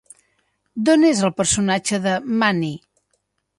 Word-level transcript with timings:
D'on 0.87 1.05
és 1.09 1.21
el 1.29 1.33
personatge 1.43 2.01
de 2.09 2.17
Máni? 2.43 2.73